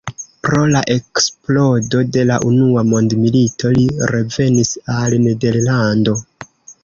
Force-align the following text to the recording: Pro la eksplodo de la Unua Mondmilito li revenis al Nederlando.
Pro 0.45 0.61
la 0.75 0.79
eksplodo 0.93 1.99
de 2.15 2.23
la 2.29 2.37
Unua 2.51 2.85
Mondmilito 2.93 3.73
li 3.77 3.85
revenis 4.15 4.71
al 4.97 5.17
Nederlando. 5.27 6.19